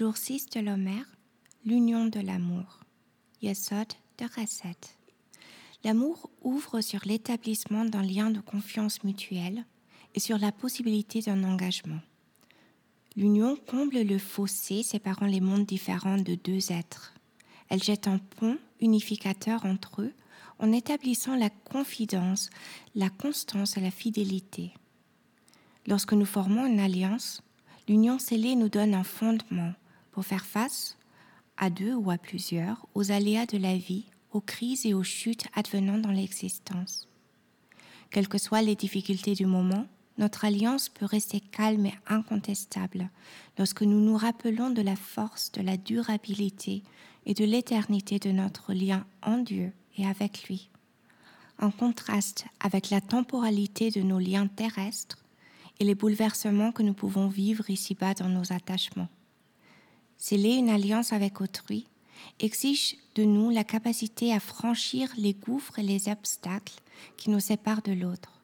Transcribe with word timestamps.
Jour 0.00 0.16
6 0.16 0.46
de 0.48 0.60
l'Homère, 0.60 1.04
l'union 1.66 2.06
de 2.06 2.20
l'amour. 2.20 2.80
Yesod 3.42 3.86
de 4.16 4.24
Rasset. 4.34 4.78
L'amour 5.84 6.30
ouvre 6.40 6.80
sur 6.80 7.00
l'établissement 7.04 7.84
d'un 7.84 8.00
lien 8.02 8.30
de 8.30 8.40
confiance 8.40 9.04
mutuelle 9.04 9.66
et 10.14 10.20
sur 10.20 10.38
la 10.38 10.52
possibilité 10.52 11.20
d'un 11.20 11.44
engagement. 11.44 12.00
L'union 13.14 13.56
comble 13.56 14.00
le 14.00 14.16
fossé 14.16 14.82
séparant 14.82 15.26
les 15.26 15.42
mondes 15.42 15.66
différents 15.66 16.16
de 16.16 16.34
deux 16.34 16.72
êtres. 16.72 17.12
Elle 17.68 17.82
jette 17.82 18.08
un 18.08 18.16
pont 18.16 18.56
unificateur 18.80 19.66
entre 19.66 20.00
eux 20.00 20.14
en 20.60 20.72
établissant 20.72 21.36
la 21.36 21.50
confidence, 21.50 22.48
la 22.94 23.10
constance 23.10 23.76
et 23.76 23.82
la 23.82 23.90
fidélité. 23.90 24.72
Lorsque 25.86 26.14
nous 26.14 26.24
formons 26.24 26.64
une 26.64 26.80
alliance, 26.80 27.42
l'union 27.86 28.18
scellée 28.18 28.56
nous 28.56 28.70
donne 28.70 28.94
un 28.94 29.04
fondement 29.04 29.74
pour 30.12 30.24
faire 30.24 30.44
face, 30.44 30.96
à 31.56 31.70
deux 31.70 31.94
ou 31.94 32.10
à 32.10 32.18
plusieurs, 32.18 32.86
aux 32.94 33.12
aléas 33.12 33.46
de 33.46 33.58
la 33.58 33.76
vie, 33.76 34.06
aux 34.32 34.40
crises 34.40 34.86
et 34.86 34.94
aux 34.94 35.02
chutes 35.02 35.46
advenant 35.54 35.98
dans 35.98 36.10
l'existence. 36.10 37.08
Quelles 38.10 38.28
que 38.28 38.38
soient 38.38 38.62
les 38.62 38.76
difficultés 38.76 39.34
du 39.34 39.46
moment, 39.46 39.86
notre 40.18 40.44
alliance 40.44 40.88
peut 40.88 41.06
rester 41.06 41.40
calme 41.40 41.86
et 41.86 41.94
incontestable 42.06 43.08
lorsque 43.58 43.82
nous 43.82 44.00
nous 44.00 44.16
rappelons 44.16 44.70
de 44.70 44.82
la 44.82 44.96
force, 44.96 45.52
de 45.52 45.62
la 45.62 45.76
durabilité 45.76 46.82
et 47.26 47.34
de 47.34 47.44
l'éternité 47.44 48.18
de 48.18 48.30
notre 48.30 48.72
lien 48.72 49.06
en 49.22 49.38
Dieu 49.38 49.72
et 49.96 50.06
avec 50.06 50.48
lui. 50.48 50.70
En 51.58 51.70
contraste 51.70 52.46
avec 52.60 52.90
la 52.90 53.00
temporalité 53.00 53.90
de 53.90 54.00
nos 54.00 54.18
liens 54.18 54.46
terrestres 54.46 55.18
et 55.78 55.84
les 55.84 55.94
bouleversements 55.94 56.72
que 56.72 56.82
nous 56.82 56.94
pouvons 56.94 57.28
vivre 57.28 57.68
ici-bas 57.70 58.14
dans 58.14 58.28
nos 58.28 58.52
attachements. 58.52 59.08
Sceller 60.20 60.56
une 60.56 60.68
alliance 60.68 61.14
avec 61.14 61.40
autrui 61.40 61.86
exige 62.40 62.96
de 63.14 63.24
nous 63.24 63.48
la 63.48 63.64
capacité 63.64 64.34
à 64.34 64.38
franchir 64.38 65.10
les 65.16 65.32
gouffres 65.32 65.78
et 65.78 65.82
les 65.82 66.08
obstacles 66.08 66.74
qui 67.16 67.30
nous 67.30 67.40
séparent 67.40 67.82
de 67.82 67.92
l'autre. 67.92 68.42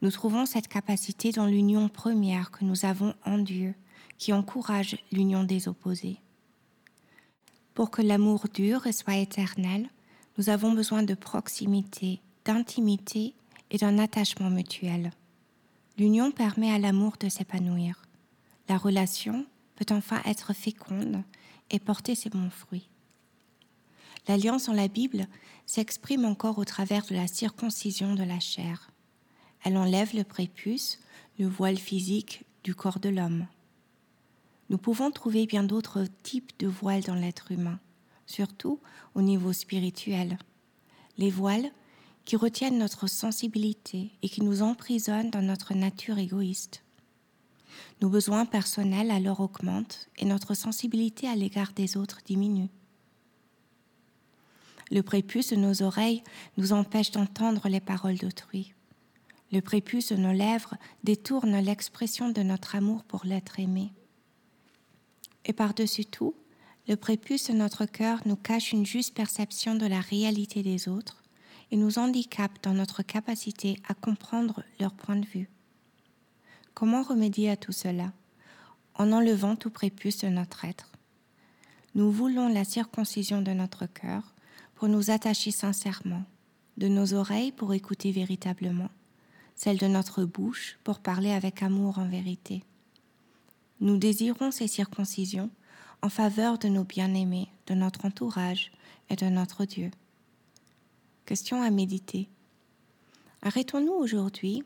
Nous 0.00 0.12
trouvons 0.12 0.46
cette 0.46 0.68
capacité 0.68 1.32
dans 1.32 1.46
l'union 1.46 1.88
première 1.88 2.52
que 2.52 2.64
nous 2.64 2.84
avons 2.84 3.14
en 3.24 3.38
Dieu, 3.38 3.74
qui 4.16 4.32
encourage 4.32 4.96
l'union 5.10 5.42
des 5.42 5.66
opposés. 5.66 6.20
Pour 7.74 7.90
que 7.90 8.00
l'amour 8.02 8.46
dure 8.54 8.86
et 8.86 8.92
soit 8.92 9.16
éternel, 9.16 9.90
nous 10.38 10.50
avons 10.50 10.72
besoin 10.72 11.02
de 11.02 11.14
proximité, 11.14 12.20
d'intimité 12.44 13.34
et 13.72 13.78
d'un 13.78 13.98
attachement 13.98 14.50
mutuel. 14.50 15.10
L'union 15.98 16.30
permet 16.30 16.70
à 16.70 16.78
l'amour 16.78 17.14
de 17.18 17.28
s'épanouir. 17.28 18.02
La 18.68 18.78
relation 18.78 19.44
peut 19.76 19.86
enfin 19.90 20.20
être 20.24 20.52
féconde 20.52 21.22
et 21.70 21.78
porter 21.78 22.14
ses 22.14 22.30
bons 22.30 22.50
fruits. 22.50 22.88
L'alliance 24.28 24.68
en 24.68 24.72
la 24.72 24.88
Bible 24.88 25.28
s'exprime 25.66 26.24
encore 26.24 26.58
au 26.58 26.64
travers 26.64 27.06
de 27.06 27.14
la 27.14 27.28
circoncision 27.28 28.14
de 28.14 28.24
la 28.24 28.40
chair. 28.40 28.90
Elle 29.64 29.76
enlève 29.76 30.14
le 30.14 30.24
prépuce, 30.24 30.98
le 31.38 31.46
voile 31.46 31.78
physique 31.78 32.44
du 32.64 32.74
corps 32.74 32.98
de 32.98 33.08
l'homme. 33.08 33.46
Nous 34.68 34.78
pouvons 34.78 35.12
trouver 35.12 35.46
bien 35.46 35.62
d'autres 35.62 36.06
types 36.24 36.52
de 36.58 36.66
voiles 36.66 37.04
dans 37.04 37.14
l'être 37.14 37.52
humain, 37.52 37.78
surtout 38.26 38.80
au 39.14 39.22
niveau 39.22 39.52
spirituel. 39.52 40.38
Les 41.18 41.30
voiles 41.30 41.70
qui 42.24 42.34
retiennent 42.34 42.78
notre 42.78 43.06
sensibilité 43.06 44.10
et 44.22 44.28
qui 44.28 44.42
nous 44.42 44.62
emprisonnent 44.62 45.30
dans 45.30 45.42
notre 45.42 45.74
nature 45.74 46.18
égoïste. 46.18 46.82
Nos 48.02 48.10
besoins 48.10 48.44
personnels 48.44 49.10
alors 49.10 49.40
augmentent 49.40 50.08
et 50.18 50.26
notre 50.26 50.54
sensibilité 50.54 51.28
à 51.28 51.34
l'égard 51.34 51.72
des 51.72 51.96
autres 51.96 52.20
diminue. 52.24 52.68
Le 54.90 55.02
prépuce 55.02 55.50
de 55.50 55.56
nos 55.56 55.82
oreilles 55.82 56.22
nous 56.58 56.72
empêche 56.72 57.10
d'entendre 57.10 57.68
les 57.68 57.80
paroles 57.80 58.18
d'autrui. 58.18 58.74
Le 59.50 59.60
prépuce 59.60 60.12
de 60.12 60.16
nos 60.16 60.32
lèvres 60.32 60.76
détourne 61.04 61.58
l'expression 61.58 62.28
de 62.28 62.42
notre 62.42 62.76
amour 62.76 63.02
pour 63.04 63.24
l'être 63.24 63.58
aimé. 63.58 63.92
Et 65.44 65.52
par-dessus 65.52 66.04
tout, 66.04 66.34
le 66.88 66.96
prépuce 66.96 67.50
de 67.50 67.54
notre 67.54 67.86
cœur 67.86 68.20
nous 68.26 68.36
cache 68.36 68.72
une 68.72 68.86
juste 68.86 69.14
perception 69.14 69.74
de 69.74 69.86
la 69.86 70.00
réalité 70.00 70.62
des 70.62 70.88
autres 70.88 71.22
et 71.70 71.76
nous 71.76 71.98
handicape 71.98 72.62
dans 72.62 72.74
notre 72.74 73.02
capacité 73.02 73.78
à 73.88 73.94
comprendre 73.94 74.62
leur 74.78 74.92
point 74.92 75.16
de 75.16 75.26
vue. 75.26 75.48
Comment 76.76 77.02
remédier 77.02 77.48
à 77.48 77.56
tout 77.56 77.72
cela? 77.72 78.12
En 78.96 79.10
enlevant 79.10 79.56
tout 79.56 79.70
prépuce 79.70 80.18
de 80.18 80.28
notre 80.28 80.66
être. 80.66 80.92
Nous 81.94 82.10
voulons 82.10 82.48
la 82.48 82.64
circoncision 82.64 83.40
de 83.40 83.52
notre 83.52 83.86
cœur 83.86 84.34
pour 84.74 84.86
nous 84.88 85.10
attacher 85.10 85.52
sincèrement, 85.52 86.22
de 86.76 86.88
nos 86.88 87.14
oreilles 87.14 87.50
pour 87.50 87.72
écouter 87.72 88.12
véritablement, 88.12 88.90
celle 89.54 89.78
de 89.78 89.86
notre 89.86 90.26
bouche 90.26 90.78
pour 90.84 90.98
parler 90.98 91.30
avec 91.30 91.62
amour 91.62 91.98
en 91.98 92.06
vérité. 92.06 92.62
Nous 93.80 93.96
désirons 93.96 94.50
ces 94.50 94.68
circoncisions 94.68 95.48
en 96.02 96.10
faveur 96.10 96.58
de 96.58 96.68
nos 96.68 96.84
bien-aimés, 96.84 97.48
de 97.68 97.72
notre 97.72 98.04
entourage 98.04 98.70
et 99.08 99.16
de 99.16 99.30
notre 99.30 99.64
Dieu. 99.64 99.90
Question 101.24 101.62
à 101.62 101.70
méditer. 101.70 102.28
Arrêtons-nous 103.40 103.94
aujourd'hui 103.94 104.62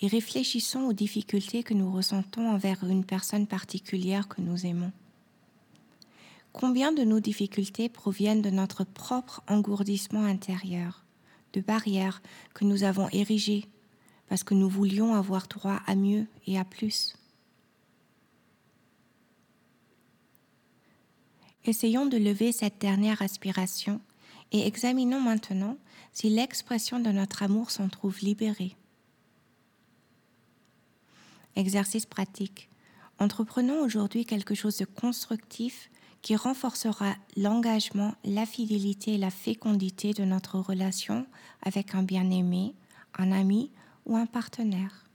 et 0.00 0.06
réfléchissons 0.06 0.82
aux 0.82 0.92
difficultés 0.92 1.62
que 1.62 1.74
nous 1.74 1.90
ressentons 1.90 2.48
envers 2.48 2.84
une 2.84 3.04
personne 3.04 3.46
particulière 3.46 4.28
que 4.28 4.40
nous 4.40 4.66
aimons. 4.66 4.92
Combien 6.52 6.92
de 6.92 7.02
nos 7.04 7.20
difficultés 7.20 7.88
proviennent 7.88 8.42
de 8.42 8.50
notre 8.50 8.84
propre 8.84 9.42
engourdissement 9.48 10.24
intérieur, 10.24 11.04
de 11.52 11.60
barrières 11.60 12.22
que 12.54 12.64
nous 12.64 12.84
avons 12.84 13.08
érigées 13.10 13.66
parce 14.28 14.44
que 14.44 14.54
nous 14.54 14.68
voulions 14.68 15.14
avoir 15.14 15.48
droit 15.48 15.80
à 15.86 15.94
mieux 15.94 16.26
et 16.46 16.58
à 16.58 16.64
plus? 16.64 17.16
Essayons 21.64 22.06
de 22.06 22.16
lever 22.16 22.52
cette 22.52 22.80
dernière 22.80 23.20
aspiration 23.20 24.00
et 24.52 24.66
examinons 24.66 25.20
maintenant 25.20 25.76
si 26.12 26.30
l'expression 26.30 26.98
de 26.98 27.10
notre 27.10 27.42
amour 27.42 27.70
s'en 27.70 27.88
trouve 27.88 28.18
libérée. 28.20 28.74
Exercice 31.58 32.06
pratique. 32.06 32.68
Entreprenons 33.18 33.80
aujourd'hui 33.80 34.24
quelque 34.24 34.54
chose 34.54 34.76
de 34.76 34.84
constructif 34.84 35.90
qui 36.22 36.36
renforcera 36.36 37.16
l'engagement, 37.36 38.14
la 38.22 38.46
fidélité 38.46 39.14
et 39.14 39.18
la 39.18 39.30
fécondité 39.30 40.12
de 40.12 40.22
notre 40.22 40.60
relation 40.60 41.26
avec 41.62 41.96
un 41.96 42.04
bien-aimé, 42.04 42.76
un 43.18 43.32
ami 43.32 43.72
ou 44.06 44.16
un 44.16 44.26
partenaire. 44.26 45.07